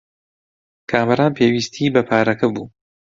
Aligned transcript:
کامەران 0.91 1.31
پێویستیی 1.37 1.93
بە 1.93 2.01
پارەکە 2.09 2.47
بوو. 2.53 2.65